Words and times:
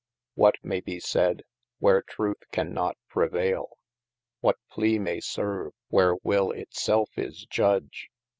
What 0.33 0.55
may 0.63 0.79
be 0.79 0.99
saide, 0.99 1.43
where 1.77 2.01
truth 2.01 2.41
cannot 2.51 2.97
prevailed 3.07 3.77
What 4.39 4.57
plea 4.71 4.97
maie 4.97 5.19
serve, 5.21 5.73
where 5.89 6.15
will 6.23 6.49
it 6.51 6.73
selfe 6.73 7.19
is 7.19 7.45
judge 7.45 8.09